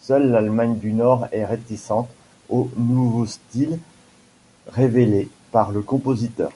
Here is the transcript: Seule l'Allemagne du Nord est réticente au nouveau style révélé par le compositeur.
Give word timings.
Seule 0.00 0.30
l'Allemagne 0.30 0.78
du 0.78 0.92
Nord 0.94 1.28
est 1.30 1.44
réticente 1.44 2.08
au 2.48 2.70
nouveau 2.78 3.26
style 3.26 3.78
révélé 4.68 5.28
par 5.50 5.72
le 5.72 5.82
compositeur. 5.82 6.52